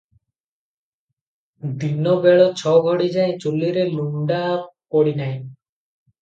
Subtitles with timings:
[1.83, 4.41] ଦିନ ବେଳ ଛ ଘଡ଼ିଯାଏ ଚୁଲୀରେ ଲୁଣ୍ଡା
[4.97, 5.37] ପଡିନାହିଁ।